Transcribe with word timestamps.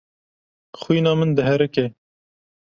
Xwîna 0.79 1.11
min 1.19 1.31
diherike. 1.37 1.85